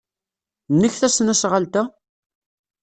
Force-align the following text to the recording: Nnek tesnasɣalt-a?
Nnek 0.73 0.93
tesnasɣalt-a? 0.97 1.83